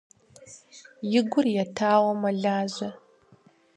[1.19, 2.89] И гур етауэ мэлажьэ.